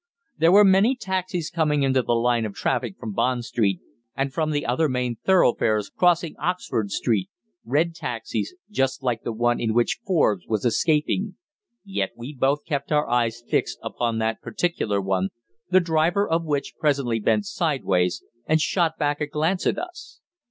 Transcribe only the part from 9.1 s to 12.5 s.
the one in which Forbes was escaping. Yet we